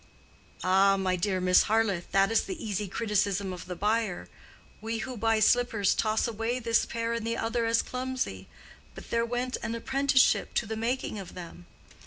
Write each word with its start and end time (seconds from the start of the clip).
"Ah, 0.63 0.97
my 0.97 1.15
dear 1.15 1.39
Miss 1.39 1.65
Harleth, 1.69 2.11
that 2.11 2.31
is 2.31 2.41
the 2.45 2.57
easy 2.57 2.87
criticism 2.87 3.53
of 3.53 3.67
the 3.67 3.75
buyer. 3.75 4.27
We 4.81 4.97
who 5.05 5.15
buy 5.15 5.39
slippers 5.39 5.93
toss 5.93 6.27
away 6.27 6.57
this 6.57 6.87
pair 6.87 7.13
and 7.13 7.27
the 7.27 7.37
other 7.37 7.67
as 7.67 7.83
clumsy; 7.83 8.47
but 8.95 9.11
there 9.11 9.25
went 9.27 9.57
an 9.61 9.75
apprenticeship 9.75 10.55
to 10.55 10.65
the 10.65 10.75
making 10.75 11.19
of 11.19 11.35
them. 11.35 11.67